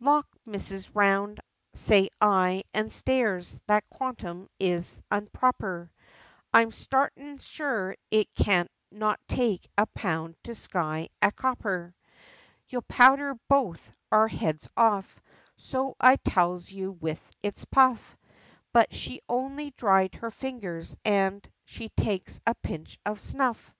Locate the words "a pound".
9.78-10.36